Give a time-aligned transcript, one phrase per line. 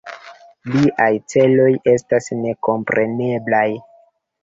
[0.75, 3.67] Liaj celoj estas nekompreneblaj.